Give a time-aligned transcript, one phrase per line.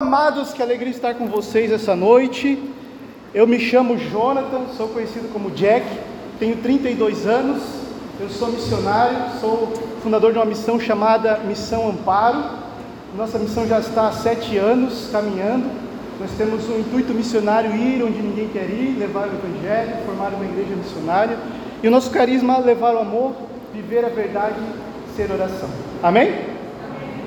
[0.00, 2.56] Amados, que alegria estar com vocês essa noite.
[3.34, 5.84] Eu me chamo Jonathan, sou conhecido como Jack,
[6.38, 7.60] tenho 32 anos,
[8.20, 12.44] eu sou missionário, sou fundador de uma missão chamada Missão Amparo.
[13.16, 15.68] Nossa missão já está há sete anos caminhando.
[16.20, 20.44] Nós temos um intuito missionário ir onde ninguém quer ir, levar o Evangelho, formar uma
[20.44, 21.36] igreja missionária.
[21.82, 23.32] E o nosso carisma é levar o amor,
[23.74, 24.60] viver a verdade,
[25.16, 25.68] ser oração.
[26.00, 26.57] Amém?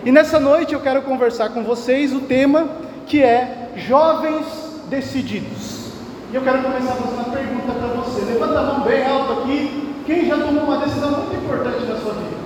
[0.03, 2.67] E nessa noite eu quero conversar com vocês o tema
[3.05, 4.47] que é Jovens
[4.89, 5.91] Decididos.
[6.31, 8.21] E eu quero começar fazendo uma pergunta para você.
[8.21, 9.93] Levanta a mão bem alto aqui.
[10.07, 12.41] Quem já tomou uma decisão muito importante na sua vida?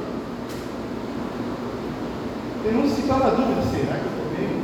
[2.64, 4.64] Tem uns que estão na dúvida, será que eu tomei?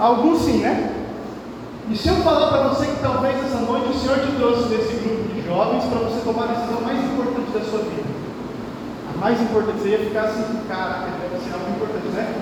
[0.00, 0.94] Alguns sim, né?
[1.90, 4.94] E se eu falar para você que talvez essa noite o Senhor te trouxe desse
[4.96, 8.21] grupo de jovens para você tomar a decisão mais importante da sua vida?
[9.22, 12.34] Mais importante, você ia ficar assim, caraca, deve ser algo importante, né?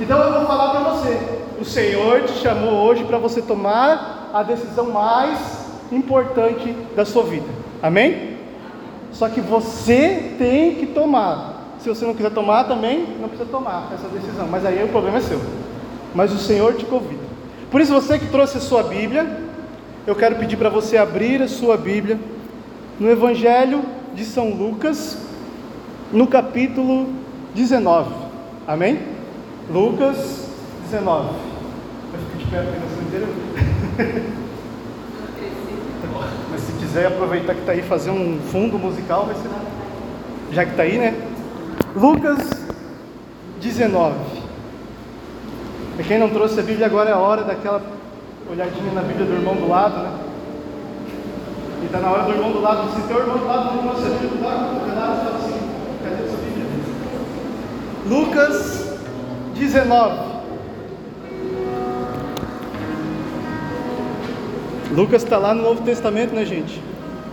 [0.00, 1.20] Então eu vou falar para você:
[1.60, 5.38] o Senhor te chamou hoje para você tomar a decisão mais
[5.92, 7.46] importante da sua vida,
[7.82, 8.38] amém?
[9.12, 11.76] Só que você tem que tomar.
[11.78, 15.18] Se você não quiser tomar também, não precisa tomar essa decisão, mas aí o problema
[15.18, 15.40] é seu.
[16.14, 17.22] Mas o Senhor te convida.
[17.70, 19.26] Por isso, você que trouxe a sua Bíblia,
[20.06, 22.18] eu quero pedir para você abrir a sua Bíblia
[22.98, 23.82] no Evangelho
[24.14, 25.18] de São Lucas,
[26.12, 27.08] no capítulo
[27.54, 28.14] 19.
[28.66, 29.00] Amém?
[29.70, 30.48] Lucas
[30.84, 31.30] 19.
[32.12, 33.26] Vai ficar de pé a pregação inteira?
[36.50, 39.48] Mas se quiser aproveitar que está aí fazer um fundo musical, vai ser.
[40.52, 41.14] Já que está aí, né?
[41.96, 42.38] Lucas
[43.60, 44.14] 19.
[45.96, 47.82] Para quem não trouxe a Bíblia, agora é a hora daquela
[48.50, 50.10] olhadinha na Bíblia do irmão do lado, né?
[51.82, 54.06] E está na hora do irmão do lado, se teu irmão do lado não trouxe
[54.06, 55.51] a Bíblia do lado, o pedaço está assim.
[58.06, 58.98] Lucas
[59.54, 60.32] 19.
[64.92, 66.82] Lucas está lá no Novo Testamento, né, gente?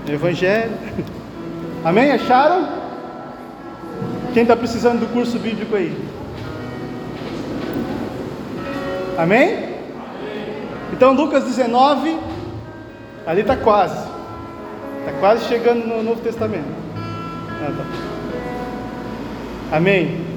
[0.07, 0.71] Evangelho.
[1.83, 2.11] Amém?
[2.11, 2.67] Acharam?
[4.33, 5.97] Quem está precisando do curso bíblico aí?
[9.17, 9.69] Amém?
[10.93, 12.17] Então, Lucas 19,
[13.25, 14.07] ali está quase.
[14.99, 16.67] Está quase chegando no Novo Testamento.
[17.61, 17.85] Ah, tá.
[19.75, 20.28] Amém?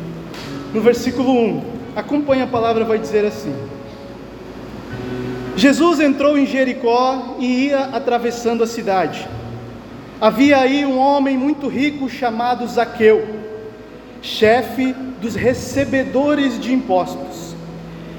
[0.73, 1.63] No versículo 1.
[1.95, 3.55] Acompanhe a palavra, vai dizer assim:
[5.57, 9.29] Jesus entrou em Jericó e ia atravessando a cidade.
[10.21, 13.27] Havia aí um homem muito rico chamado Zaqueu,
[14.23, 17.55] chefe dos recebedores de impostos.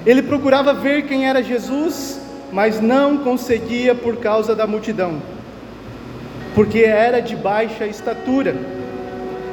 [0.06, 2.20] Ele procurava ver quem era Jesus,
[2.52, 5.22] mas não conseguia por causa da multidão,
[6.54, 8.56] porque era de baixa estatura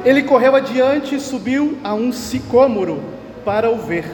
[0.03, 3.01] ele correu adiante e subiu a um sicômoro
[3.45, 4.05] para o ver,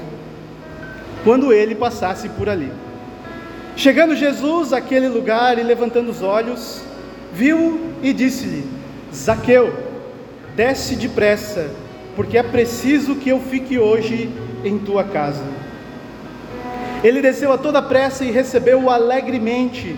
[1.23, 2.71] quando ele passasse por ali.
[3.75, 6.81] Chegando Jesus àquele lugar e levantando os olhos,
[7.31, 8.67] viu e disse-lhe:
[9.13, 9.73] Zaqueu,
[10.55, 11.69] desce depressa,
[12.15, 14.29] porque é preciso que eu fique hoje
[14.65, 15.43] em tua casa.
[17.03, 19.95] Ele desceu a toda pressa e recebeu-o alegremente.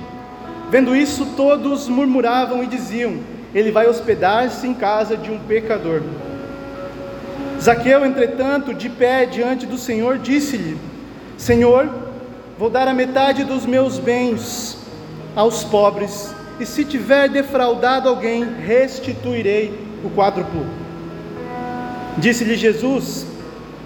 [0.70, 3.18] Vendo isso, todos murmuravam e diziam:
[3.54, 6.02] ele vai hospedar-se em casa de um pecador.
[7.60, 10.78] Zaqueu, entretanto, de pé diante do Senhor, disse-lhe:
[11.38, 11.90] Senhor,
[12.58, 14.78] vou dar a metade dos meus bens
[15.36, 19.74] aos pobres, e se tiver defraudado alguém, restituirei
[20.04, 20.66] o quádruplo.
[22.18, 23.26] Disse-lhe Jesus: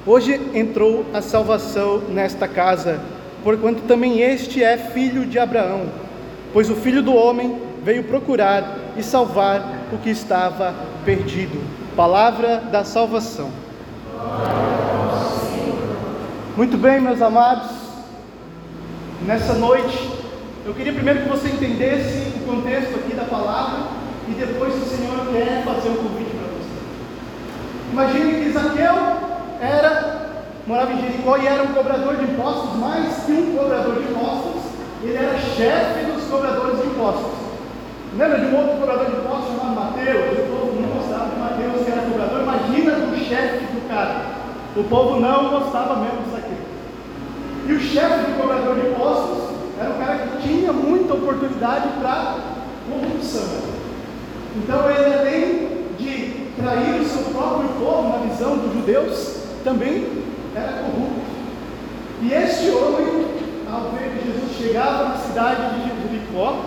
[0.05, 2.99] Hoje entrou a salvação nesta casa,
[3.43, 5.85] porquanto também este é filho de Abraão,
[6.51, 9.61] pois o filho do homem veio procurar e salvar
[9.91, 10.73] o que estava
[11.05, 11.61] perdido.
[11.95, 13.51] Palavra da salvação.
[16.55, 17.71] Muito bem, meus amados,
[19.25, 20.09] nessa noite,
[20.65, 23.79] eu queria primeiro que você entendesse o contexto aqui da palavra
[24.29, 26.79] e depois, se o Senhor quer fazer um convite para você.
[27.91, 28.93] Imagine que Zaqueu
[29.59, 30.29] era,
[30.67, 34.61] morava em Jericó e era um cobrador de impostos, mais que um cobrador de impostos,
[35.03, 37.32] ele era chefe dos cobradores de impostos.
[38.17, 40.37] Lembra de um outro cobrador de impostos chamado Mateus?
[40.37, 42.41] O povo não gostava de Mateus, que era cobrador.
[42.41, 44.21] Imagina o chefe do cara.
[44.75, 46.53] O povo não gostava mesmo disso aqui.
[47.67, 52.35] E o chefe do cobrador de impostos era um cara que tinha muita oportunidade para
[52.87, 53.73] corrupção.
[54.57, 60.07] Então ele, além de trair o seu próprio povo na visão dos judeus, também
[60.55, 61.23] era corrupto.
[62.21, 63.25] E este homem,
[63.71, 66.59] ao ver que Jesus chegava na cidade de Jericó,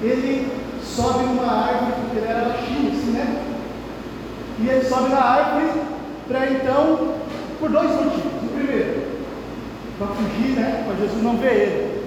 [0.00, 3.42] ele sobe numa árvore, porque ele era baixinho, assim, né?
[4.60, 5.82] E ele sobe na árvore
[6.26, 7.14] para então,
[7.60, 8.42] por dois motivos.
[8.42, 9.08] O primeiro,
[10.86, 11.98] mas Jesus não vê ele.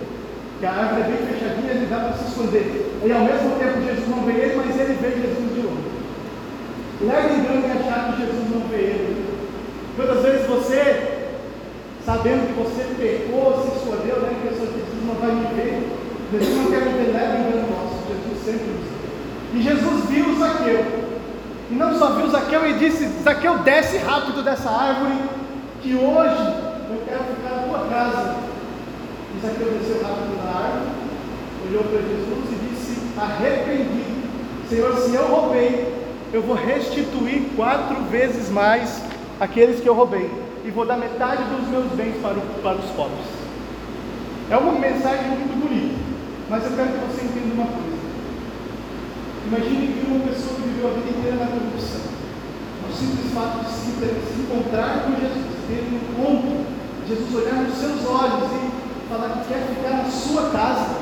[0.60, 3.00] Que a árvore é bem fechadinha, ele dá para se esconder.
[3.04, 5.92] E ao mesmo tempo Jesus não vê ele, mas ele vê Jesus de longe.
[7.02, 9.26] Engano em achar que Jesus não vê ele.
[9.96, 11.28] Quantas vezes você,
[12.06, 14.36] sabendo que você pecou, se escondeu, né?
[14.42, 14.70] Que Jesus
[15.06, 15.90] não vai me ver.
[16.32, 17.91] Jesus não quer me ver, leva engano nosso.
[18.12, 20.86] Jesus sempre nos E Jesus viu Zaqueu.
[21.70, 25.16] E não só viu Zaqueu e disse: Zaqueu, desce rápido dessa árvore,
[25.82, 28.36] que hoje eu quero ficar na tua casa.
[29.36, 30.92] E Zaqueu desceu rápido da árvore,
[31.70, 34.22] olhou para Jesus e disse: Arrependido,
[34.70, 36.02] Senhor, se eu roubei,
[36.34, 39.02] eu vou restituir quatro vezes mais
[39.40, 40.30] aqueles que eu roubei,
[40.64, 43.26] e vou dar metade dos meus bens para, o, para os pobres.
[44.50, 45.96] É uma mensagem muito bonita,
[46.50, 47.91] mas eu quero que você entenda uma coisa.
[49.48, 52.02] Imagine que uma pessoa que viveu a vida inteira na corrupção,
[52.88, 56.66] o simples fato de se, se encontrar com Jesus, ter um encontro,
[57.08, 60.96] Jesus olhar nos seus olhos e falar que quer ficar na sua casa,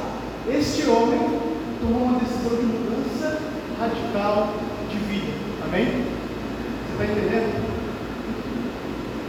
[0.48, 1.40] este homem
[1.82, 3.38] tomou uma decisão de mudança
[3.80, 4.54] radical
[4.90, 5.34] de vida.
[5.64, 5.86] Amém?
[5.86, 7.70] Você está entendendo?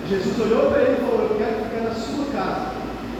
[0.09, 2.67] Jesus olhou para ele e falou: Eu quero ficar na sua casa.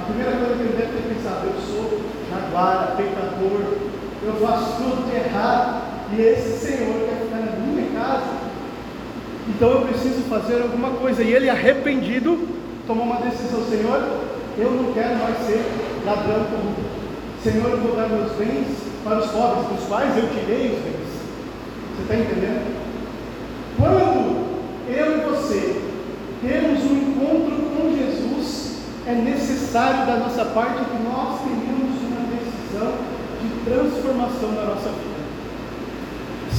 [0.01, 2.01] A primeira coisa que ele deve ter pensado: Eu sou
[2.31, 3.79] jaguara, pecador,
[4.23, 5.80] eu faço tudo de errado,
[6.13, 8.31] e esse Senhor quer ficar na minha casa.
[9.49, 11.23] Então eu preciso fazer alguma coisa.
[11.23, 12.49] E ele, arrependido,
[12.87, 14.03] tomou uma decisão: Senhor,
[14.59, 15.65] eu não quero mais ser
[16.05, 16.75] ladrão comum.
[17.43, 18.67] Senhor, eu vou dar meus bens
[19.05, 21.11] para os pobres, dos quais eu tirei os bens.
[21.97, 22.81] Você está entendendo?
[23.79, 24.51] Quando
[24.89, 25.81] eu e você
[26.43, 28.77] temos um encontro com Jesus,
[29.07, 32.93] é necessário da nossa parte que nós tenhamos uma decisão
[33.41, 35.10] de transformação na nossa vida.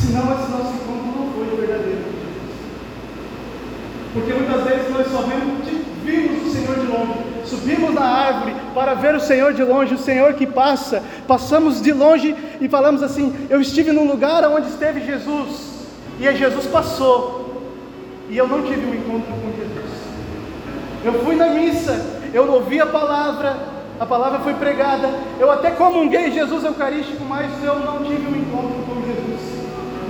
[0.02, 2.02] Senão esse nosso encontro não foi verdadeiro.
[4.14, 5.62] Porque muitas vezes nós só vimos
[6.48, 7.14] o Senhor de longe,
[7.46, 11.94] subimos na árvore para ver o Senhor de longe, o Senhor que passa, passamos de
[11.94, 15.86] longe e falamos assim: Eu estive num lugar onde esteve Jesus,
[16.20, 17.64] e Jesus passou,
[18.30, 19.92] e eu não tive um encontro com Jesus.
[21.04, 23.58] Eu fui na missa, eu ouvi a palavra,
[24.00, 25.10] a palavra foi pregada,
[25.40, 29.01] eu até comunguei Jesus Eucarístico, mas eu não tive um encontro com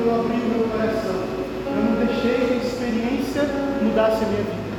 [0.03, 1.13] Eu abri o meu coração,
[1.67, 3.43] eu não deixei que a experiência
[3.83, 4.71] mudasse a minha vida.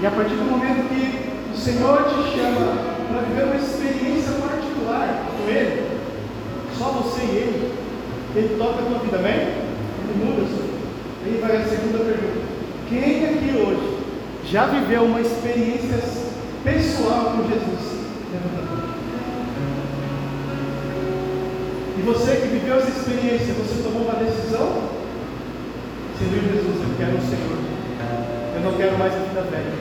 [0.00, 5.26] E a partir do momento que o Senhor te chama para viver uma experiência particular
[5.26, 5.98] com Ele,
[6.78, 7.72] só você e Ele,
[8.36, 9.34] Ele toca a tua vida, amém?
[9.34, 10.82] Ele muda a sua vida.
[11.26, 12.46] Aí vai a segunda pergunta.
[12.88, 13.98] Quem aqui hoje
[14.44, 15.98] já viveu uma experiência
[16.62, 17.92] pessoal com Jesus?
[22.02, 24.90] E você que viveu essa experiência, você tomou uma decisão?
[26.18, 27.58] Senhor Jesus, eu quero o Senhor.
[28.56, 29.72] Eu não quero mais a vida velha.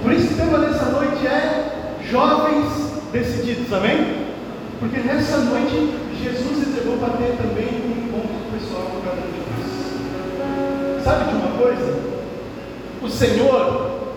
[0.00, 2.68] Por isso o tema dessa noite é jovens
[3.12, 4.28] decididos, amém?
[4.78, 11.02] Porque nessa noite Jesus reservou para ter também um encontro pessoal com cada um de
[11.02, 11.98] Sabe de uma coisa?
[13.02, 14.14] O Senhor,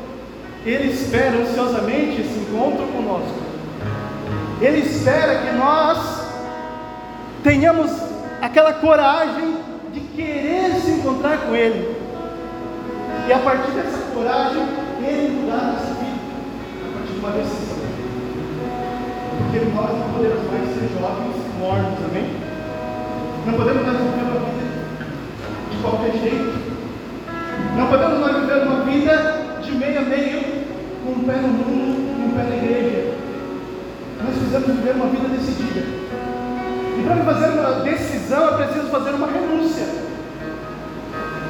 [0.64, 3.40] Ele espera ansiosamente esse encontro conosco.
[4.62, 6.25] Ele espera que nós
[7.46, 7.92] tenhamos
[8.42, 9.58] aquela coragem
[9.94, 11.96] de querer se encontrar com Ele.
[13.28, 14.64] E a partir dessa coragem,
[15.00, 16.26] Ele mudar nossa vida.
[16.82, 17.78] A partir de uma decisão.
[19.38, 22.34] Porque nós não podemos mais ser jovens mortos, amém?
[23.46, 24.66] Não podemos mais viver uma vida
[25.70, 26.66] de qualquer jeito.
[27.78, 30.42] Não podemos mais viver uma vida de meio a meio,
[31.06, 33.14] com um pé no mundo e um pé na igreja.
[34.24, 36.05] Nós precisamos viver uma vida decidida.
[36.98, 39.86] E para fazer uma decisão é preciso fazer uma renúncia.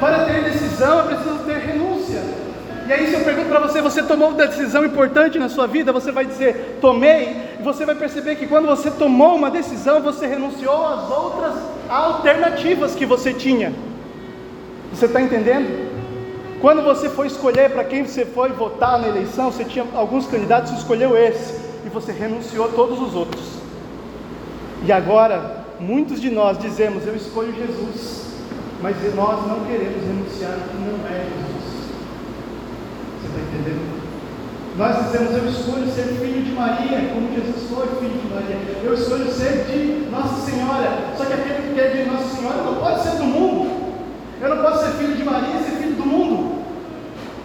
[0.00, 2.22] Para ter decisão é preciso ter renúncia.
[2.88, 5.92] E aí, se eu pergunto para você, você tomou uma decisão importante na sua vida?
[5.92, 7.56] Você vai dizer, tomei.
[7.58, 11.54] E você vai perceber que quando você tomou uma decisão, você renunciou às outras
[11.88, 13.72] alternativas que você tinha.
[14.92, 15.96] Você está entendendo?
[16.60, 20.70] Quando você foi escolher para quem você foi votar na eleição, você tinha alguns candidatos,
[20.70, 23.55] você escolheu esse e você renunciou a todos os outros.
[24.86, 28.26] E agora, muitos de nós dizemos: Eu escolho Jesus,
[28.80, 31.90] mas nós não queremos renunciar ao que não é Jesus.
[33.18, 33.82] Você está entendendo?
[34.78, 38.58] Nós dizemos: Eu escolho ser filho de Maria, como Jesus foi filho de Maria.
[38.84, 41.14] Eu escolho ser de Nossa Senhora.
[41.18, 43.92] Só que aquele que é de Nossa Senhora não pode ser do mundo.
[44.40, 46.62] Eu não posso ser filho de Maria e ser filho do mundo.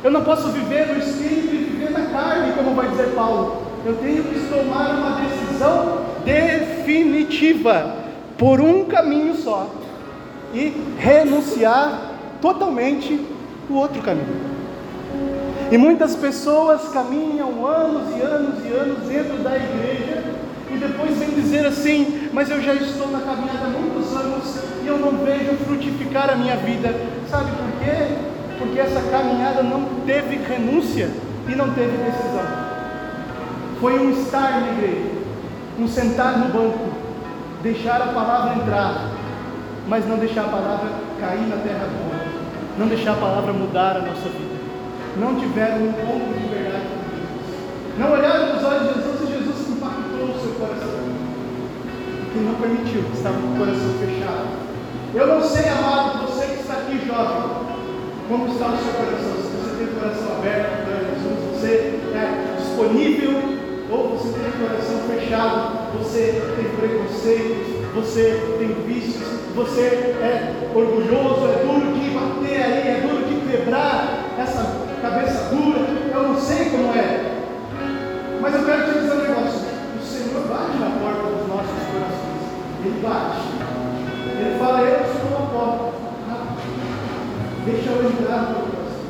[0.04, 3.64] Eu não posso viver no espírito e viver na carne, como vai dizer Paulo.
[3.84, 7.96] Eu tenho que tomar uma decisão definitiva
[8.38, 9.70] por um caminho só
[10.54, 12.12] e renunciar
[12.42, 13.20] totalmente
[13.70, 14.52] o outro caminho.
[15.72, 20.24] E muitas pessoas caminham anos e anos e anos dentro da igreja
[20.70, 24.88] e depois vem dizer assim: Mas eu já estou na caminhada há muitos anos e
[24.88, 26.94] eu não vejo frutificar a minha vida.
[27.30, 28.16] Sabe por quê?
[28.58, 31.10] Porque essa caminhada não teve renúncia
[31.48, 32.72] e não teve decisão.
[33.80, 35.11] Foi um estar na igreja,
[35.82, 36.90] um sentar no banco,
[37.64, 39.10] deixar a palavra entrar,
[39.88, 42.22] mas não deixar a palavra cair na terra boa,
[42.78, 44.52] não deixar a palavra mudar a nossa vida
[45.18, 48.00] não tiveram um encontro de verdade com Jesus.
[48.00, 51.02] Não olharam nos olhos de Jesus e Jesus impactou o seu coração.
[52.32, 54.48] Que não permitiu, estava com o coração fechado.
[55.14, 57.52] Eu não sei, amado, você que está aqui jovem,
[58.30, 59.36] como está o seu coração.
[59.36, 63.61] Se você tem o coração aberto para Jesus, você é disponível
[63.92, 69.82] ou você tem o coração fechado, você tem preconceitos, você tem vícios, você
[70.22, 76.24] é orgulhoso, é duro de bater aí, é duro de quebrar essa cabeça dura, eu
[76.24, 77.32] não sei como é.
[78.42, 79.62] Mas eu quero te dizer um negócio:
[80.00, 82.42] o Senhor bate na porta dos nossos corações.
[82.84, 83.42] Ele bate.
[84.40, 86.02] Ele fala, eu sou a porta.
[87.66, 89.02] Deixa eu entrar no teu coração.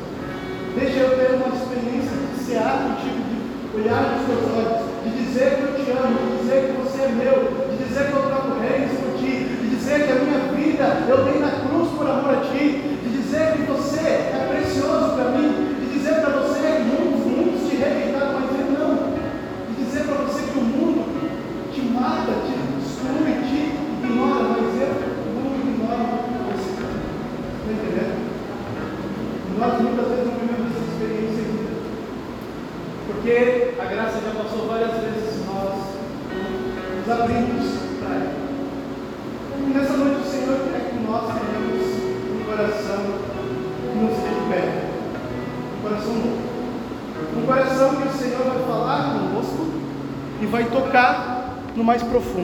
[0.78, 3.21] Deixa eu ter uma experiência de cear contigo,
[3.74, 4.81] olhar nos teus olhos,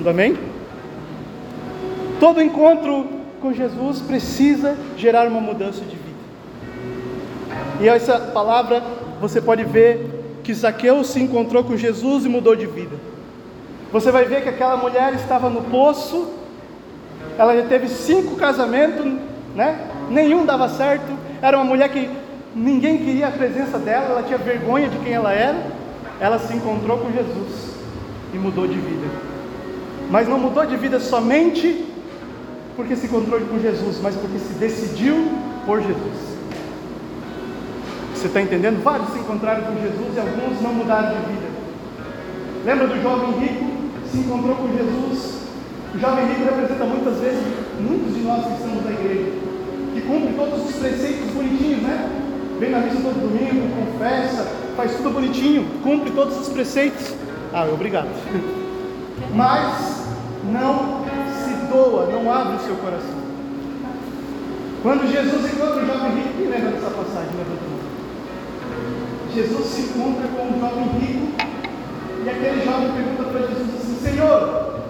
[0.09, 0.37] profundo, amém?
[2.19, 3.07] Todo encontro
[3.41, 6.19] com Jesus precisa gerar uma mudança de vida.
[7.81, 8.83] E essa palavra
[9.21, 12.97] você pode ver que Zaqueu se encontrou com Jesus e mudou de vida.
[13.93, 16.29] Você vai ver que aquela mulher estava no poço,
[17.39, 19.05] ela já teve cinco casamentos,
[19.55, 19.79] né?
[20.11, 21.17] Nenhum dava certo.
[21.41, 22.11] Era uma mulher que
[22.55, 25.79] ninguém queria a presença dela, ela tinha vergonha de quem ela era.
[26.21, 27.77] Ela se encontrou com Jesus
[28.35, 29.38] e mudou de vida.
[30.11, 31.87] Mas não mudou de vida somente
[32.77, 35.33] porque se encontrou com Jesus, mas porque se decidiu
[35.67, 36.29] por Jesus.
[38.15, 38.83] Você está entendendo?
[38.83, 41.49] Vários se encontraram com Jesus e alguns não mudaram de vida.
[42.65, 43.65] Lembra do jovem rico?
[44.11, 45.39] Se encontrou com Jesus.
[45.95, 47.43] O jovem rico representa muitas vezes
[47.81, 49.33] muitos de nós que estamos na igreja,
[49.95, 52.19] que cumpre todos os preceitos bonitinhos, né?
[52.59, 54.47] vem na missa todo domingo, confessa,
[54.77, 57.15] faz tudo bonitinho, cumpre todos os preceitos.
[57.53, 58.09] Ah, obrigado.
[59.35, 59.98] Mas
[60.53, 61.05] não
[61.45, 63.19] se doa, não abre o seu coração.
[64.83, 67.31] Quando Jesus encontra o jovem rico, quem lembra dessa passagem?
[67.37, 67.69] Lembra
[69.35, 71.29] Jesus se encontra com um jovem rico
[72.25, 74.81] e aquele jovem pergunta para Jesus assim: Senhor,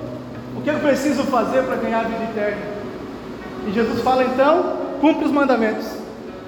[0.56, 2.62] o que eu preciso fazer para ganhar a vida eterna?
[3.66, 5.86] E Jesus fala então: cumpre os mandamentos.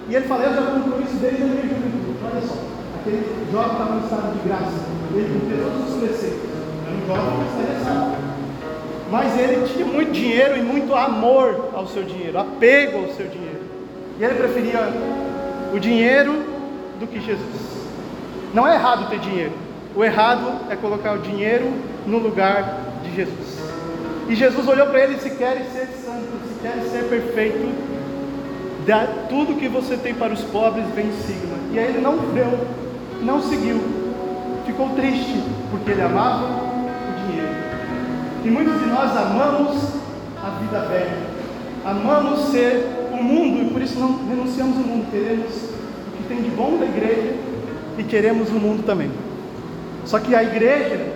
[0.09, 2.17] E ele fala, eu já cumpro isso desde a minha juventude.
[2.25, 2.57] Olha só,
[3.01, 4.73] aquele jovem estava no estado de graça,
[5.15, 6.51] ele cumpriu todos os preceitos.
[6.87, 8.30] Era um jovem que estaria.
[9.11, 13.61] Mas ele tinha muito dinheiro e muito amor ao seu dinheiro, apego ao seu dinheiro.
[14.19, 14.81] E ele preferia
[15.75, 16.45] o dinheiro
[16.99, 17.81] do que Jesus.
[18.55, 19.53] Não é errado ter dinheiro.
[19.97, 21.73] O errado é colocar o dinheiro
[22.07, 23.59] no lugar de Jesus.
[24.29, 27.91] E Jesus olhou para ele e se quer ser santo, se quer ser perfeito,
[28.87, 31.57] Dá tudo que você tem para os pobres, vem sigma.
[31.73, 32.67] E aí ele não deu,
[33.23, 33.81] não seguiu,
[34.67, 35.37] ficou triste,
[35.71, 36.70] porque ele amava.
[38.43, 39.77] E muitos de nós amamos
[40.43, 41.19] a vida velha,
[41.85, 46.43] amamos ser o mundo e por isso não renunciamos o mundo, queremos o que tem
[46.43, 47.35] de bom da igreja
[47.99, 49.11] e queremos o mundo também.
[50.07, 51.13] Só que a igreja,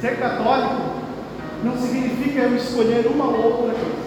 [0.00, 0.82] ser católico,
[1.62, 4.06] não significa eu escolher uma ou outra coisa.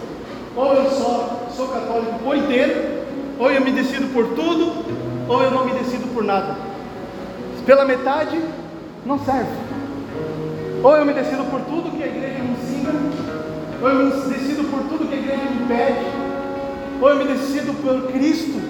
[0.55, 3.05] Ou eu só sou católico por inteiro,
[3.39, 4.85] ou eu me decido por tudo,
[5.29, 6.57] ou eu não me decido por nada.
[7.65, 8.37] Pela metade,
[9.05, 9.68] não serve.
[10.81, 12.91] Ou eu me decido por tudo que a igreja me ensina,
[13.81, 16.05] ou eu me decido por tudo que a igreja me pede,
[17.01, 18.61] ou eu me decido por Cristo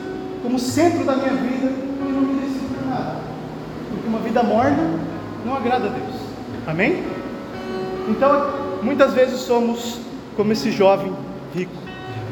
[0.42, 3.18] como centro da minha vida, e não me decido por nada.
[3.92, 4.90] Porque uma vida morna
[5.46, 6.16] não agrada a Deus.
[6.66, 7.04] Amém?
[8.08, 10.00] Então, muitas vezes somos
[10.36, 11.14] como esse jovem
[11.54, 11.74] rico.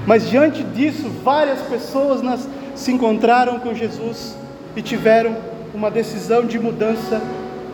[0.08, 4.36] Mas diante disso, várias pessoas nas, se encontraram com Jesus
[4.76, 5.36] e tiveram
[5.74, 7.22] uma decisão de mudança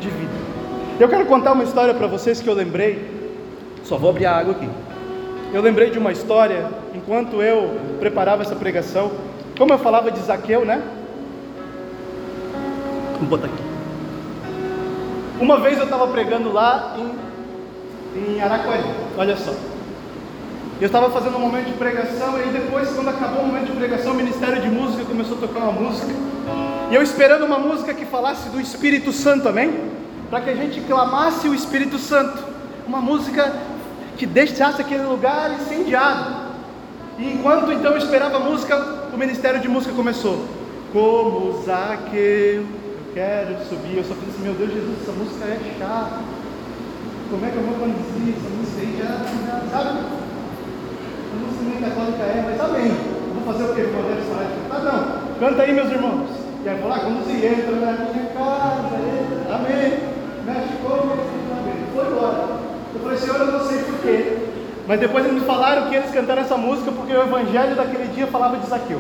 [0.02, 0.43] de vida.
[1.00, 3.04] Eu quero contar uma história para vocês que eu lembrei.
[3.84, 4.70] Só vou abrir a água aqui.
[5.52, 9.12] Eu lembrei de uma história enquanto eu preparava essa pregação.
[9.58, 10.82] Como eu falava de Zaqueu, né?
[13.14, 13.64] Vamos botar aqui.
[15.40, 18.84] Uma vez eu estava pregando lá em, em Araquari,
[19.18, 19.54] olha só.
[20.80, 24.14] Eu estava fazendo um momento de pregação, e depois, quando acabou o momento de pregação,
[24.14, 26.12] o Ministério de Música começou a tocar uma música.
[26.92, 30.03] E eu esperando uma música que falasse do Espírito Santo, amém?
[30.34, 32.44] Para que a gente clamasse o Espírito Santo.
[32.88, 33.54] Uma música
[34.18, 36.48] que deixasse aquele lugar incendiado.
[37.20, 38.76] E enquanto então eu esperava a música,
[39.14, 40.44] o Ministério de Música começou.
[40.92, 42.66] Como Zaqueu, eu
[43.14, 43.98] quero subir.
[43.98, 46.18] Eu só fiz assim, meu Deus, Jesus, essa música é chata.
[47.30, 48.98] Como é que eu vou conduzir essa música aí?
[48.98, 50.00] Já, sabe?
[51.30, 52.92] A música nem católica é, mas amém.
[53.36, 53.84] Vou fazer o quê?
[53.84, 55.38] Vou fazer essa Tá não.
[55.48, 56.28] Canta aí, meus irmãos.
[56.66, 60.13] E aí vou lá, se entra na minha casa, entra, amém.
[60.46, 61.86] Mexe como, amém.
[61.94, 62.60] Foi embora.
[62.94, 64.38] Eu falei, Senhor, eu não sei porquê.
[64.88, 68.28] Mas depois eles me falaram que eles cantaram essa música porque o evangelho daquele dia
[68.28, 69.00] falava de Zaqueu.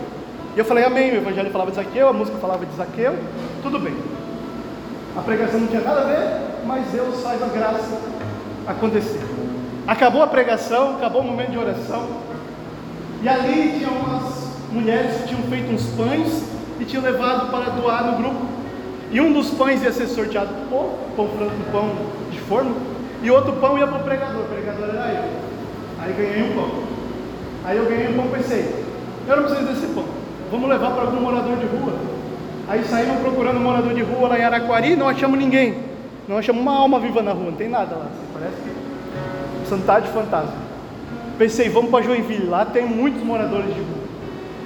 [0.55, 3.17] E eu falei, amém, o evangelho falava de Zaqueu, a música falava de Zaqueu,
[3.61, 3.95] tudo bem.
[5.17, 7.99] A pregação não tinha nada a ver, mas Deus faz a graça
[8.65, 9.21] acontecer.
[9.85, 12.07] Acabou a pregação, acabou o momento de oração.
[13.21, 16.43] E ali tinha umas mulheres que tinham feito uns pães
[16.79, 18.62] e tinham levado para doar no grupo.
[19.13, 21.91] E um dos pães ia ser sorteado por pão franco, pão
[22.31, 22.75] de forno,
[23.21, 24.41] e outro pão ia para o pregador.
[24.41, 25.23] O pregador era eu.
[26.01, 26.69] Aí ganhei um pão.
[27.63, 28.73] Aí eu ganhei um pão, pensei,
[29.27, 30.03] eu não preciso desse pão.
[30.49, 31.93] Vamos levar para algum morador de rua.
[32.67, 35.77] Aí saímos procurando um morador de rua lá em Araquari, não achamos ninguém.
[36.27, 38.07] Não achamos uma alma viva na rua, não tem nada lá.
[38.33, 40.55] Parece que Santidade Fantasma.
[41.37, 44.03] Pensei, vamos para Joinville, lá tem muitos moradores de rua.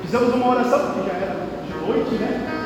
[0.03, 1.35] Fizemos uma oração, porque já era
[1.65, 2.56] de noite, né?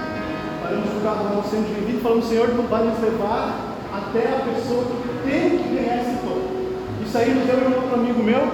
[0.72, 4.40] O carro lá no centro de e falamos, Senhor, não vai nos levar até a
[4.54, 6.38] pessoa que tem que ganhar esse pão.
[7.02, 8.48] E saímos eu e um outro amigo meu,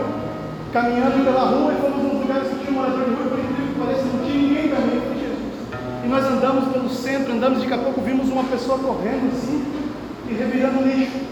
[0.74, 3.80] caminhando pela rua e fomos nos lugares que tinha morador de rua, por incrível que
[3.80, 6.06] pareça, não tinha ninguém também com Jesus.
[6.06, 9.64] E nós andamos pelo centro, andamos, daqui a pouco vimos uma pessoa correndo assim
[10.30, 11.28] e revirando lixo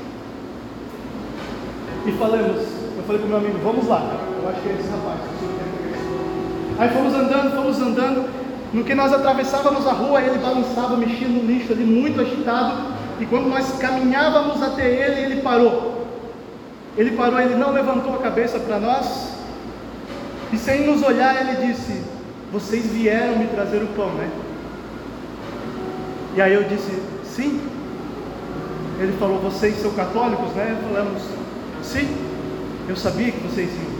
[2.05, 2.61] e falamos,
[2.97, 5.19] eu falei para o meu amigo, vamos lá, eu acho que é esse rapaz,
[6.77, 8.29] Aí fomos andando, fomos andando,
[8.73, 13.25] no que nós atravessávamos a rua, ele balançava, mexia no lixo ali, muito agitado, e
[13.25, 16.05] quando nós caminhávamos até ele, ele parou.
[16.97, 19.35] Ele parou, ele não levantou a cabeça para nós,
[20.51, 22.01] e sem nos olhar, ele disse:
[22.51, 24.29] Vocês vieram me trazer o pão, né?
[26.35, 27.61] E aí eu disse: Sim.
[28.99, 30.77] Ele falou: Vocês são católicos, né?
[30.87, 31.21] Falamos:
[31.83, 32.07] Sim,
[32.87, 33.95] eu sabia que vocês iam.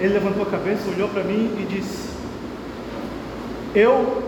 [0.00, 2.11] Ele levantou a cabeça, olhou para mim e disse:
[3.74, 4.22] Eu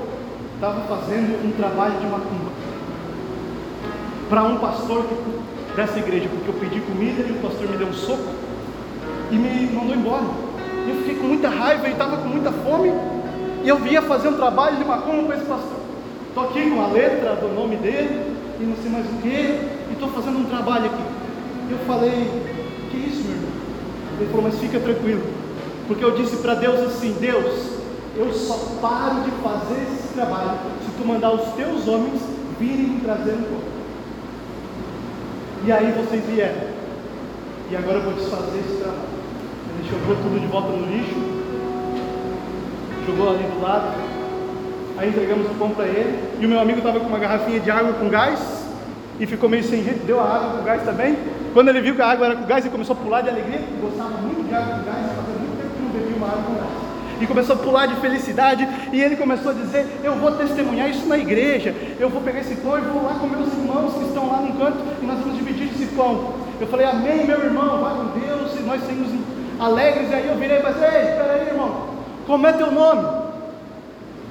[0.54, 2.50] estava fazendo um trabalho de macumba
[4.30, 5.04] para um pastor
[5.76, 8.22] dessa igreja, porque eu pedi comida e o pastor me deu um soco
[9.30, 10.24] e me mandou embora.
[10.88, 12.90] Eu fiquei com muita raiva e estava com muita fome.
[13.62, 15.78] E eu vinha fazer um trabalho de macumba para esse pastor.
[16.28, 19.92] Estou aqui com a letra do nome dele e não sei mais o que, e
[19.92, 21.02] estou fazendo um trabalho aqui.
[21.70, 22.30] Eu falei,
[22.90, 23.50] que isso, meu irmão?
[24.20, 25.22] Ele falou, mas fica tranquilo,
[25.86, 27.73] porque eu disse para Deus assim: Deus,
[28.16, 32.20] eu só paro de fazer esse trabalho se tu mandar os teus homens
[32.58, 33.74] virem me trazer um pão.
[35.66, 36.68] E aí vocês vieram,
[37.70, 39.14] e agora eu vou desfazer esse trabalho.
[39.78, 41.14] Ele jogou tudo de volta no lixo,
[43.06, 43.94] jogou ali do lado,
[44.98, 47.70] aí entregamos o pão para ele, e o meu amigo estava com uma garrafinha de
[47.70, 48.40] água com gás,
[49.18, 51.16] e ficou meio sem jeito, deu a água com gás também.
[51.52, 53.60] Quando ele viu que a água era com gás, ele começou a pular de alegria,
[53.80, 56.54] gostava muito de água com gás, fazia muito tempo que não bebia uma água com
[56.54, 56.83] gás.
[57.24, 61.06] E começou a pular de felicidade, e ele começou a dizer: Eu vou testemunhar isso
[61.06, 64.30] na igreja, eu vou pegar esse pão e vou lá com meus irmãos que estão
[64.30, 66.34] lá no canto, e nós vamos dividir esse pão.
[66.60, 69.08] Eu falei: Amém, meu irmão, vai com Deus, e nós saímos
[69.58, 70.10] alegres.
[70.10, 71.88] E aí eu virei e falei: Ei, espera aí, irmão,
[72.26, 73.24] como é teu nome?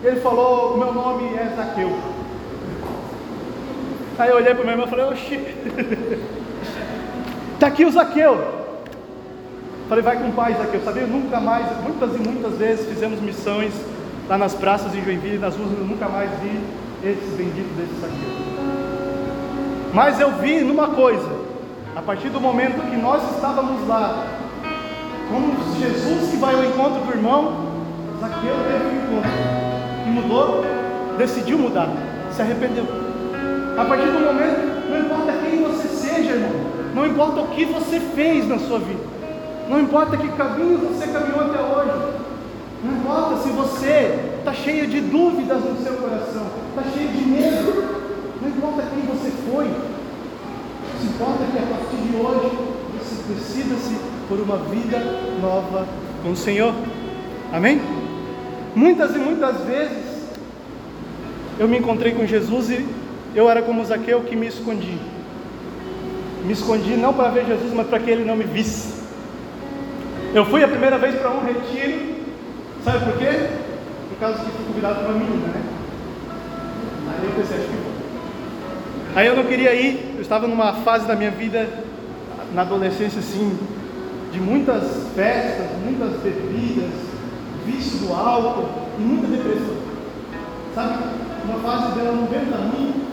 [0.04, 1.98] Ele falou: meu nome é Zaqueu.
[4.20, 5.40] Aí eu olhei para o meu irmão e falei, oxi,
[7.56, 8.63] está aqui o Zaqueu.
[9.94, 10.82] Falei, vai com paz, Zaqueu.
[10.84, 13.72] Sabia, nunca mais, muitas e muitas vezes fizemos missões
[14.28, 16.60] lá nas praças de Joinville, nas ruas, eu nunca mais vi
[17.08, 18.18] esses benditos desse Zaqueu.
[19.94, 21.30] Mas eu vi numa coisa,
[21.96, 24.26] a partir do momento que nós estávamos lá,
[25.30, 27.68] como Jesus que vai ao encontro do irmão,
[28.20, 29.32] Zaqueu teve um encontro
[30.08, 30.66] e mudou,
[31.20, 31.90] decidiu mudar,
[32.32, 32.86] se arrependeu.
[33.78, 36.52] A partir do momento, não importa quem você seja, irmão,
[36.96, 39.13] não importa o que você fez na sua vida,
[39.70, 42.14] não importa que caminho você caminhou até hoje,
[42.84, 48.04] não importa se você está cheio de dúvidas no seu coração, está cheio de medo,
[48.64, 52.58] importa quem você foi, o importa é que a partir de hoje
[52.98, 53.98] você decida-se
[54.30, 55.00] por uma vida
[55.42, 55.86] nova
[56.24, 56.74] com o Senhor.
[57.52, 57.82] Amém?
[58.74, 60.24] Muitas e muitas vezes
[61.60, 62.86] eu me encontrei com Jesus e
[63.36, 64.98] eu era como Zaqueu que me escondi.
[66.46, 69.03] Me escondi não para ver Jesus, mas para que ele não me visse.
[70.34, 72.16] Eu fui a primeira vez para um retiro,
[72.84, 73.50] sabe por quê?
[74.10, 75.62] Por causa que fui convidado para uma menina, né?
[77.08, 77.94] Aí eu pensei, acho que vou.
[79.16, 81.70] Aí eu não queria ir, eu estava numa fase da minha vida,
[82.52, 83.56] na adolescência, assim,
[84.32, 86.90] de muitas festas, muitas bebidas,
[87.68, 89.78] vício do álcool e muita depressão.
[90.74, 90.98] Sabe?
[91.46, 93.06] Uma fase dela não veio para mim.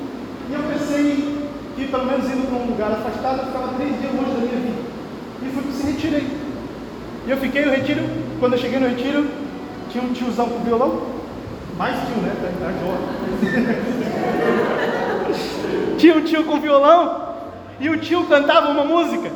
[0.48, 1.38] E eu pensei
[1.76, 4.56] que, pelo menos indo para um lugar afastado, eu ficava três dias longe da minha
[4.56, 4.82] vida.
[5.42, 6.39] E fui para esse retirei.
[7.30, 8.02] E eu fiquei no retiro,
[8.40, 9.24] quando eu cheguei no retiro,
[9.88, 11.00] tinha um tiozão com violão.
[11.78, 12.34] Mais tio, né?
[12.42, 12.72] Tá, tá
[15.96, 17.36] tinha um tio com violão.
[17.78, 19.30] E o tio cantava uma música.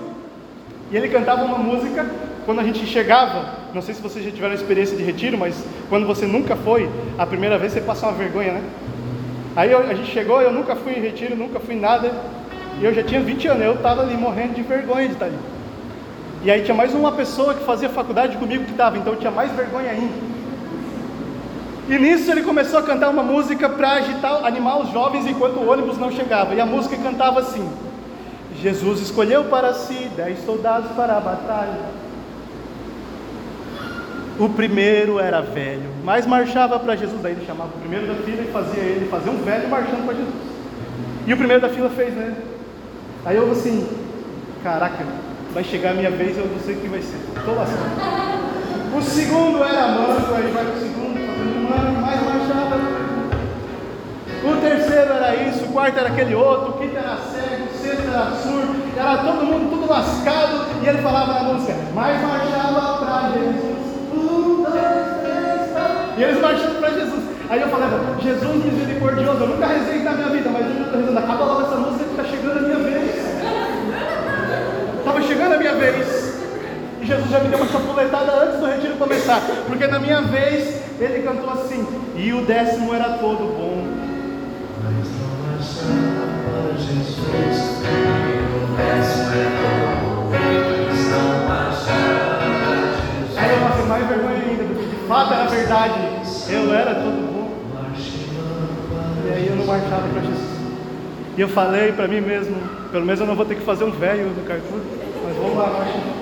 [0.90, 2.04] E ele cantava uma música
[2.44, 3.48] quando a gente chegava.
[3.72, 7.24] Não sei se vocês já tiveram experiência de retiro, mas quando você nunca foi, a
[7.24, 8.62] primeira vez você passa uma vergonha, né?
[9.54, 12.10] Aí a gente chegou, eu nunca fui em retiro, nunca fui em nada.
[12.80, 15.38] E eu já tinha 20 anos, eu estava ali morrendo de vergonha de estar ali.
[16.44, 19.50] E aí tinha mais uma pessoa que fazia faculdade comigo que estava, então tinha mais
[19.52, 20.12] vergonha ainda.
[21.88, 25.70] E nisso ele começou a cantar uma música para agitar, animar os jovens enquanto o
[25.70, 26.54] ônibus não chegava.
[26.54, 27.66] E a música cantava assim:
[28.60, 31.80] Jesus escolheu para si dez soldados para a batalha.
[34.38, 37.22] O primeiro era velho, mas marchava para Jesus.
[37.22, 40.14] Daí ele chamava o primeiro da fila e fazia ele fazer um velho marchando para
[40.14, 40.34] Jesus.
[41.26, 42.34] E o primeiro da fila fez, né?
[43.24, 43.88] Aí eu assim,
[44.62, 45.06] caraca,
[45.54, 47.16] vai chegar a minha vez, eu não sei o que vai ser.
[47.38, 47.94] Estou lascado.
[48.98, 52.76] O segundo era manco, aí vai o segundo, fazendo manco, mais marchava.
[54.42, 58.02] O terceiro era isso, o quarto era aquele outro, o quinto era cego, o sexto
[58.08, 63.30] era surdo, era todo mundo tudo lascado, e ele falava na música, mais marchava para
[63.30, 63.74] Jesus.
[64.12, 66.18] Um, dois, três, quatro.
[66.18, 67.24] E eles marchando para Jesus.
[67.48, 71.18] Aí eu falava, Jesus misericordioso, eu nunca rezei na minha vida, mas eu estou rezando,
[71.18, 72.93] acaba logo essa música que está chegando a minha vez.
[75.44, 76.34] Chegando a minha vez.
[77.02, 79.42] E Jesus já me deu uma chapuletada antes do retiro começar.
[79.66, 81.86] Porque na minha vez ele cantou assim.
[82.16, 83.86] E o décimo era todo bom.
[84.82, 85.28] Mas não
[85.58, 87.84] achava Jesus.
[87.84, 87.92] E
[88.56, 90.32] o décimo era todo bom.
[91.10, 93.36] Não achava Jesus.
[93.36, 96.00] Aí eu passei mais vergonha ainda, porque de fato era verdade.
[96.48, 97.52] Eu era todo bom.
[99.26, 100.54] E aí eu não marchava para Jesus.
[101.36, 102.56] E eu falei para mim mesmo,
[102.90, 104.80] pelo menos eu não vou ter que fazer um velho no Carrefour,
[105.24, 106.14] mas vamos lá.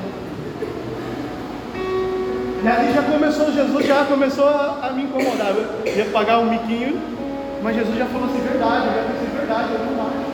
[2.62, 5.52] E ali já começou, Jesus já começou a, a me incomodar.
[5.84, 7.00] Eu ia pagar um miquinho,
[7.60, 10.32] mas Jesus já falou assim, verdade, eu pensei, verdade, eu não marcho.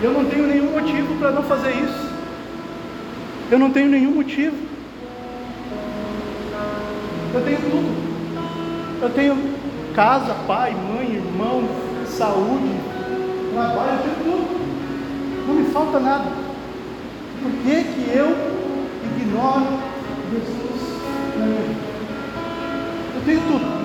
[0.00, 2.12] Eu não tenho nenhum motivo para não fazer isso.
[3.50, 4.56] Eu não tenho nenhum motivo.
[7.34, 9.02] Eu tenho tudo.
[9.02, 9.36] Eu tenho
[9.94, 11.64] casa, pai, mãe, irmão,
[12.06, 12.70] saúde,
[13.52, 15.46] trabalho, eu tenho tudo.
[15.48, 16.51] Não me falta nada.
[17.42, 18.36] Por que, que eu
[19.18, 19.66] ignoro
[20.30, 21.02] Jesus
[21.38, 21.80] na minha vida?
[23.16, 23.82] Eu tenho tudo.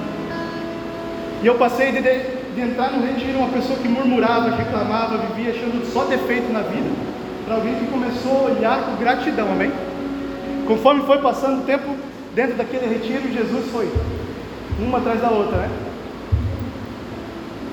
[1.42, 5.92] E eu passei de, de entrar no retiro uma pessoa que murmurava, reclamava, vivia achando
[5.92, 6.90] só defeito na vida,
[7.46, 9.72] para alguém que começou a olhar com gratidão, amém?
[10.68, 11.96] Conforme foi passando o tempo
[12.36, 13.92] dentro daquele retiro, Jesus foi
[14.80, 15.70] uma atrás da outra, né?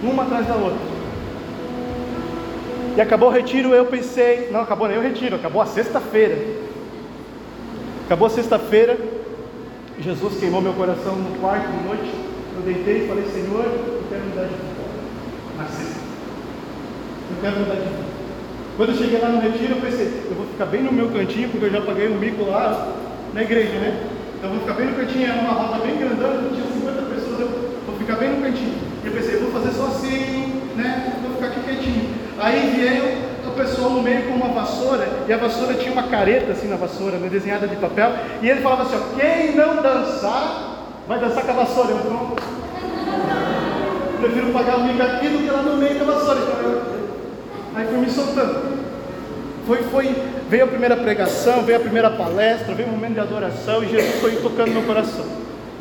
[0.02, 0.93] Uma atrás da outra.
[2.96, 6.38] E acabou o retiro, eu pensei, não acabou nem o retiro, acabou a sexta-feira.
[8.06, 8.96] Acabou a sexta-feira,
[9.98, 12.10] Jesus queimou meu coração no quarto de noite.
[12.56, 14.74] Eu deitei e falei, Senhor, eu quero mudar de vida.
[15.58, 16.00] Na sexta.
[17.30, 18.04] Eu quero mudar de vida.
[18.76, 21.48] Quando eu cheguei lá no retiro, eu pensei, eu vou ficar bem no meu cantinho,
[21.48, 22.92] porque eu já paguei um mico lá
[23.32, 24.06] na igreja, né?
[24.36, 27.40] Então eu vou ficar bem no cantinho, era uma roda bem grandona, tinha 50 pessoas,
[27.40, 27.48] eu
[27.86, 28.74] vou ficar bem no cantinho.
[29.02, 31.20] E eu pensei, eu vou fazer só assim, né?
[31.22, 32.13] Vou ficar aqui quietinho.
[32.44, 36.52] Aí veio o pessoal no meio com uma vassoura, e a vassoura tinha uma careta
[36.52, 40.84] assim na vassoura, né, desenhada de papel, e ele falava assim, ó, quem não dançar,
[41.08, 41.92] vai dançar com a vassoura.
[41.92, 42.42] Eu pronto.
[44.20, 46.40] Prefiro pagar o mico aqui do que lá no meio da vassoura.
[46.40, 46.82] Então.
[47.76, 48.84] Aí fui me soltando.
[49.66, 50.14] Foi, foi,
[50.50, 53.88] veio a primeira pregação, veio a primeira palestra, veio o um momento de adoração e
[53.88, 55.24] Jesus foi tocando meu coração.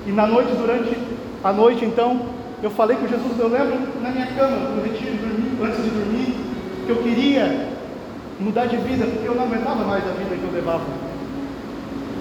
[0.08, 0.98] E na noite, durante
[1.44, 2.22] a noite, então,
[2.62, 5.18] eu falei com Jesus, eu lembro na minha cama, no retiro,
[5.62, 6.43] antes de dormir,
[6.86, 7.68] que eu queria
[8.40, 10.84] mudar de vida, porque eu não aguentava mais a vida que eu levava.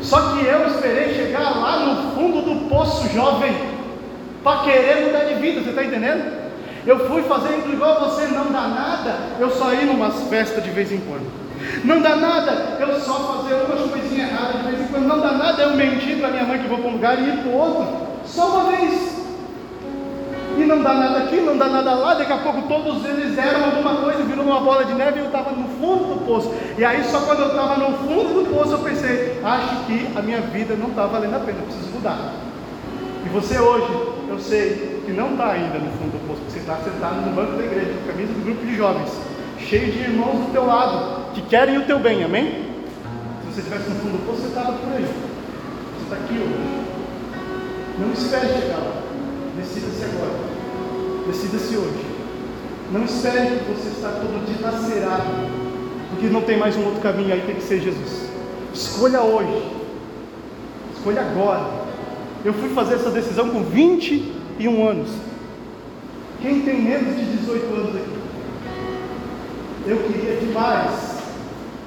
[0.02, 3.54] Só que eu esperei chegar lá no fundo do poço jovem
[4.42, 6.42] para querer mudar de vida, você está entendendo?
[6.84, 10.90] Eu fui fazendo igual você, não dá nada, eu só ir numas festas de vez
[10.90, 11.42] em quando.
[11.84, 15.06] Não dá nada eu só fazer uma coisinha errada de vez em quando.
[15.06, 17.36] Não dá nada eu mentir para minha mãe que vou para um lugar e ir
[17.38, 17.86] para outro.
[18.26, 19.21] Só uma vez.
[20.56, 22.14] E não dá nada aqui, não dá nada lá.
[22.14, 25.26] Daqui a pouco todos eles eram alguma coisa, virou uma bola de neve e eu
[25.26, 26.52] estava no fundo do poço.
[26.76, 30.22] E aí só quando eu estava no fundo do poço eu pensei, acho que a
[30.22, 32.32] minha vida não está valendo a pena, eu preciso mudar.
[33.24, 33.92] E você hoje,
[34.28, 37.32] eu sei que não está ainda no fundo do poço, porque você está sentado no
[37.34, 39.10] banco da igreja, com a camisa do grupo de jovens,
[39.58, 42.72] cheio de irmãos do teu lado, que querem o teu bem, amém?
[43.42, 45.04] Se você estivesse no fundo do poço, você estava por aí.
[45.04, 46.82] Você está aqui hoje.
[47.98, 49.01] Não espere chegar lá.
[51.26, 52.04] Decida-se hoje.
[52.92, 55.30] Não espere que você está todo dilacerado,
[56.10, 58.28] porque não tem mais um outro caminho aí, tem que ser Jesus.
[58.74, 59.62] Escolha hoje.
[60.96, 61.82] Escolha agora.
[62.44, 65.10] Eu fui fazer essa decisão com 21 anos.
[66.40, 68.22] Quem tem menos de 18 anos aqui?
[69.86, 71.18] Eu queria demais,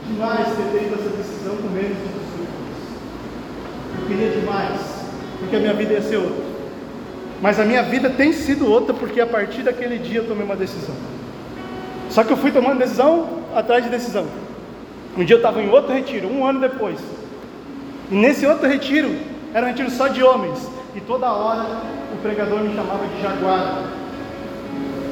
[0.07, 3.99] demais ter feito essa decisão com menos de 18 anos.
[3.99, 4.81] Eu queria demais,
[5.39, 6.44] porque a minha vida ia ser outra.
[7.41, 10.55] Mas a minha vida tem sido outra, porque a partir daquele dia eu tomei uma
[10.55, 10.95] decisão.
[12.09, 14.25] Só que eu fui tomando decisão atrás de decisão.
[15.17, 16.99] Um dia eu estava em outro retiro, um ano depois.
[18.11, 19.15] E nesse outro retiro,
[19.53, 20.69] era um retiro só de homens.
[20.95, 21.65] E toda hora
[22.13, 23.83] o pregador me chamava de jaguar.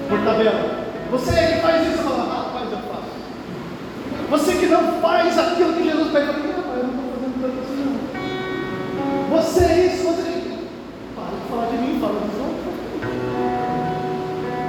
[0.09, 0.83] Por tabela.
[1.11, 3.13] Você que faz isso, eu falava, rapaz, eu faço.
[4.29, 9.37] Você que não faz aquilo que Jesus pede, eu não estou fazendo tanto assim não.
[9.37, 10.23] Você é isso, você.
[10.23, 10.32] Para
[11.63, 12.63] falar de mim, dos outros.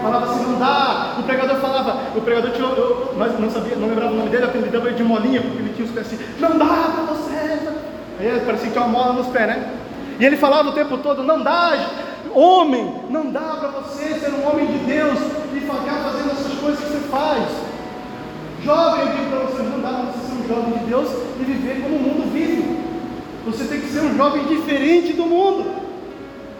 [0.02, 1.16] Falava assim, não dá.
[1.18, 4.44] O pregador falava, o pregador tinha, eu, mas não sabia, não lembrava o nome dele,
[4.44, 7.34] apelidava ele de molinha, porque ele tinha os pés assim, não dá para você.
[8.20, 9.72] Aí parecia que tinha uma mola nos pés, né?
[10.20, 11.88] E ele falava o tempo todo: não dá,
[12.32, 15.18] homem, não dá para você ser um homem de Deus
[15.54, 17.48] e ficar fazendo essas coisas que você faz.
[18.62, 21.08] Jovem, eu digo para você: não dá para você ser um jovem de Deus
[21.40, 22.84] e viver como o mundo vive.
[23.46, 25.83] Você tem que ser um jovem diferente do mundo.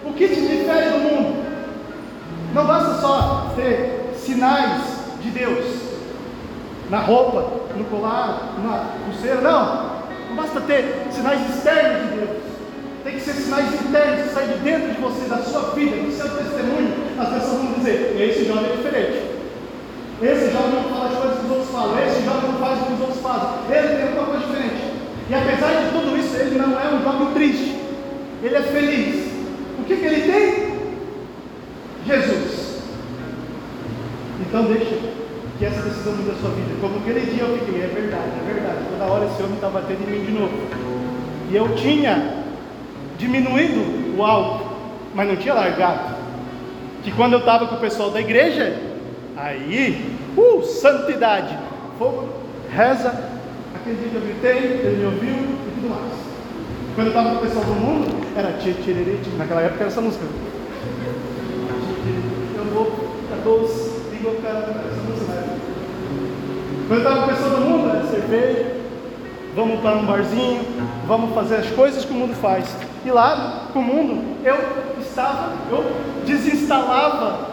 [0.06, 1.44] O que te difere do mundo?
[2.54, 4.82] Não basta só ter sinais
[5.20, 5.64] de Deus
[6.90, 9.94] na roupa, no colar, na pulseira, não.
[10.28, 12.44] Não basta ter sinais externos de Deus.
[13.02, 16.12] Tem que ser sinais internos que saem de dentro de você, da sua vida, do
[16.12, 16.94] seu testemunho.
[17.18, 19.34] As pessoas vão dizer: esse jovem é diferente.
[20.22, 21.98] Esse jovem não fala as coisas que os outros falam.
[21.98, 23.48] Esse jovem não faz o que os outros fazem.
[23.68, 24.94] Ele tem alguma coisa diferente.
[25.28, 27.80] E apesar de tudo isso, ele não é um jovem triste.
[28.42, 29.33] Ele é feliz.
[29.84, 30.74] O que, que ele tem?
[32.06, 32.80] Jesus.
[34.40, 34.96] Então deixa
[35.58, 36.74] que essa decisão mude a sua vida.
[36.80, 38.78] Como aquele dia eu fiquei, é verdade, é verdade.
[38.90, 40.54] Toda hora esse homem está batendo em mim de novo.
[41.50, 42.44] E eu tinha
[43.18, 44.74] diminuído o álcool,
[45.14, 46.14] mas não tinha largado.
[47.02, 48.80] Que quando eu estava com o pessoal da igreja,
[49.36, 51.58] aí, uh, santidade,
[51.98, 52.30] fogo,
[52.74, 53.10] reza,
[53.74, 56.12] aquele dia eu gritei, ele me ouviu e tudo mais.
[56.94, 58.74] Quando eu estava com o pessoal do mundo, era tchê,
[59.38, 60.24] naquela época era essa música.
[62.56, 63.70] Eu vou a todos,
[64.12, 65.58] língua, essa música né?
[66.88, 68.76] Quando eu estava com o pessoal do mundo, era cerveja,
[69.54, 70.60] vamos para um barzinho,
[71.06, 72.76] vamos fazer as coisas que o mundo faz.
[73.04, 74.56] E lá, com o mundo, eu
[75.00, 75.84] estava, eu
[76.26, 77.50] desinstalava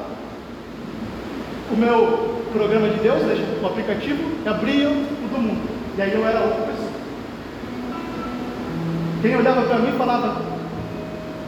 [1.72, 3.22] o meu programa de Deus,
[3.62, 5.70] o aplicativo, e abria o do mundo.
[5.98, 6.92] E aí eu era outra pessoa.
[9.22, 10.51] Quem olhava para mim falava,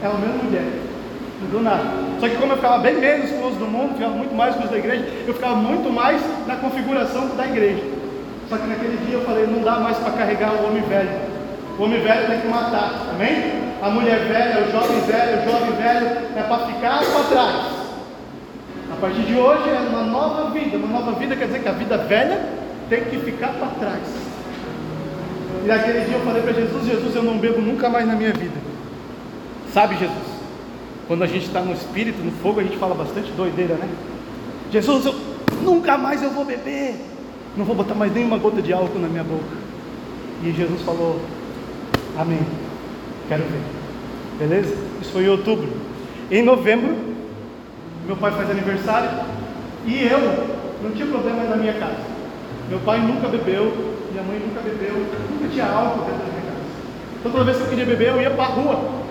[0.04, 0.64] é a mesma mulher,
[1.40, 1.84] mudou nada.
[2.20, 4.64] Só que como eu ficava bem menos com os do mundo, ficava muito mais com
[4.64, 7.82] os da igreja, eu ficava muito mais na configuração da igreja.
[8.48, 11.10] Só que naquele dia eu falei, não dá mais para carregar o homem velho.
[11.78, 13.64] O homem velho tem que matar, amém?
[13.82, 17.84] A mulher velha, o jovem velho, o jovem velho é para ficar para trás.
[18.92, 20.76] A partir de hoje é uma nova vida.
[20.76, 22.40] Uma nova vida quer dizer que a vida velha
[22.88, 24.02] tem que ficar para trás.
[25.64, 28.32] E naquele dia eu falei para Jesus: Jesus, eu não bebo nunca mais na minha
[28.32, 28.73] vida.
[29.74, 30.16] Sabe, Jesus?
[31.08, 33.88] Quando a gente está no espírito, no fogo, a gente fala bastante doideira, né?
[34.70, 35.14] Jesus, eu
[35.62, 36.94] nunca mais eu vou beber.
[37.56, 39.56] Não vou botar mais nenhuma gota de álcool na minha boca.
[40.44, 41.20] E Jesus falou:
[42.16, 42.38] Amém.
[43.28, 43.60] Quero ver.
[44.38, 44.76] Beleza?
[45.02, 45.68] Isso foi em outubro.
[46.30, 46.96] Em novembro,
[48.06, 49.10] meu pai faz aniversário
[49.86, 50.20] e eu
[50.84, 51.98] não tinha problema na minha casa.
[52.68, 53.64] Meu pai nunca bebeu,
[54.12, 56.64] minha mãe nunca bebeu, nunca tinha álcool dentro da minha casa.
[57.18, 59.03] Então toda vez que eu queria beber, eu ia para a rua,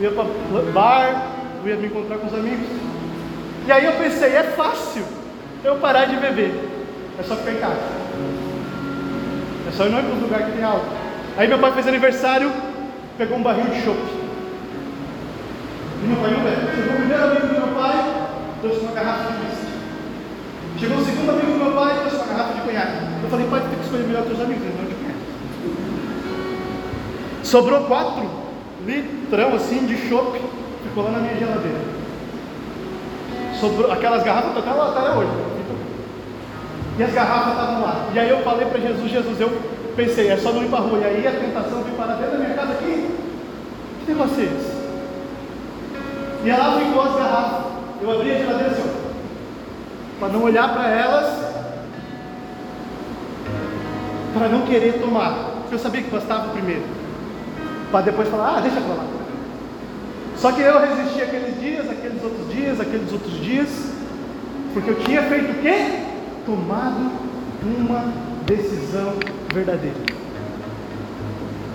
[0.00, 0.24] eu ia para
[0.72, 1.26] bar,
[1.64, 2.68] eu ia me encontrar com os amigos.
[3.66, 5.04] E aí eu pensei, é fácil
[5.64, 6.52] eu parar de beber.
[7.18, 7.80] É só ficar em casa.
[9.66, 10.86] É só ir não para os lugares que tem álcool.
[11.36, 12.52] Aí meu pai fez aniversário,
[13.16, 13.98] pegou um barril de chope.
[16.02, 16.76] E meu pai não bebe.
[16.76, 18.28] Chegou o primeiro amigo do meu pai,
[18.60, 19.66] trouxe uma garrafa de whisky.
[20.78, 22.92] Chegou o segundo amigo do meu pai trouxe uma garrafa de conhaque.
[23.24, 25.18] Eu falei, pai, tem que escolher melhor teus amigos, não de conhaque.
[27.42, 28.37] Sobrou quatro
[28.86, 30.40] litrão assim de chopp,
[30.82, 31.78] ficou lá na minha geladeira.
[33.60, 35.30] Sobrou, aquelas garrafas estão até lá até hoje.
[36.98, 38.08] E as garrafas estavam lá.
[38.12, 39.60] E aí eu falei para Jesus, Jesus, eu
[39.94, 40.98] pensei, é só não ir para rua.
[40.98, 43.08] E aí a tentação veio para dentro da minha casa aqui.
[44.00, 44.78] Que negócio é esse?
[46.44, 47.72] E lá ficou as garrafas.
[48.00, 48.90] Eu abri a geladeira assim,
[50.20, 51.54] para não olhar para elas,
[54.34, 55.32] para não querer tomar.
[55.60, 56.82] Porque eu sabia que bastava primeiro.
[57.90, 59.06] Para depois falar, ah, deixa para lá.
[60.36, 63.68] Só que eu resisti aqueles dias, aqueles outros dias, aqueles outros dias,
[64.72, 66.04] porque eu tinha feito o quê?
[66.46, 67.10] Tomado
[67.64, 68.12] uma
[68.46, 69.14] decisão
[69.52, 69.96] verdadeira.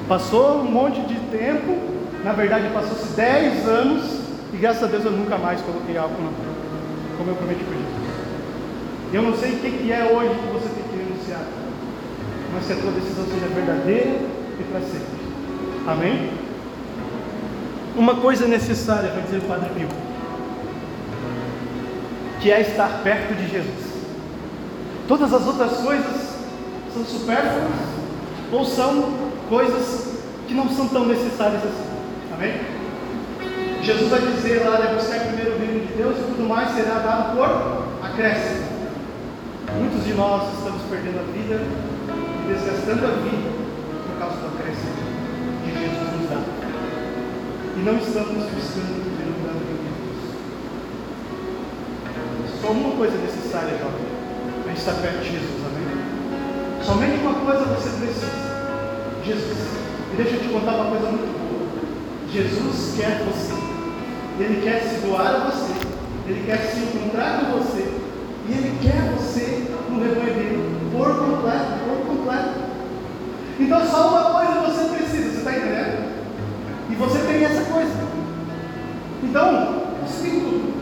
[0.07, 1.77] Passou um monte de tempo,
[2.23, 4.19] na verdade passou-se 10 anos,
[4.53, 7.73] e graças a Deus eu nunca mais coloquei álcool na boca, como eu prometi para
[7.73, 7.93] Jesus.
[9.13, 11.43] Eu não sei o que, que é hoje que você tem que renunciar,
[12.53, 14.19] mas que a tua decisão seja verdadeira
[14.59, 15.22] e para sempre.
[15.85, 16.31] Amém?
[17.95, 19.87] Uma coisa necessária, vai dizer o Padre Pio,
[22.39, 23.93] que é estar perto de Jesus.
[25.07, 26.37] Todas as outras coisas
[26.93, 27.71] são supérfluas
[28.51, 29.13] ou são
[29.49, 30.13] coisas
[30.47, 32.33] que não são tão necessárias assim.
[32.33, 32.61] Amém?
[33.83, 36.99] Jesus vai dizer lá, deve buscar primeiro o reino de Deus e tudo mais será
[36.99, 38.67] dado por acréscimo.
[39.77, 43.52] Muitos de nós estamos perdendo a vida e desgastando a vida
[47.83, 50.21] não estamos buscando o reino da Deus.
[52.61, 54.07] Só uma coisa necessária, jovem,
[54.63, 55.83] a gente estar perto de Jesus, amém?
[56.81, 58.31] Somente uma coisa você precisa.
[59.25, 59.57] Jesus.
[60.13, 61.67] E deixa eu te contar uma coisa muito boa.
[62.31, 63.53] Jesus quer você.
[64.39, 65.73] Ele quer se doar a você.
[66.25, 67.83] Ele quer se encontrar com você.
[68.47, 70.89] E Ele quer você no rebanho dele.
[70.95, 72.53] Por completo, por completo.
[73.59, 76.12] Então só uma coisa você precisa, você está entendendo?
[76.93, 78.07] E você tem essa coisa.
[79.23, 79.83] Então,
[80.43, 80.73] tudo.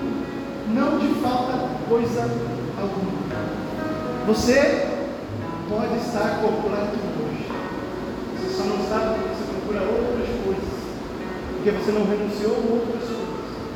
[0.76, 2.24] Não te falta coisa
[2.78, 3.12] alguma.
[4.28, 4.90] Você
[5.70, 7.48] pode estar completo hoje.
[8.36, 10.70] Você só não sabe porque você procura outras coisas.
[11.54, 13.32] Porque você não renunciou a outras coisas.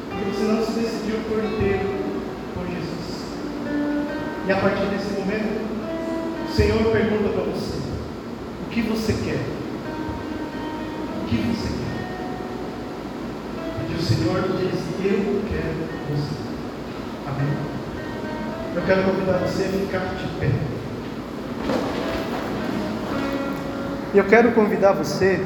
[0.10, 1.88] Porque você não se decidiu por inteiro
[2.54, 3.24] por Jesus.
[4.45, 5.63] E a partir desse momento,
[6.50, 7.80] o Senhor pergunta para você:
[8.65, 9.39] O que você quer?
[11.24, 11.94] O que você quer?
[13.97, 16.36] O Senhor diz: Eu quero você.
[17.27, 17.53] Amém?
[18.75, 20.51] Eu quero convidar você a ficar de pé.
[24.13, 25.41] Eu quero convidar você